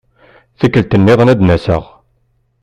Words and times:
Tikkelt-nniḍen 0.59 1.31
ad 1.33 1.39
n-aseɣ. 1.41 1.83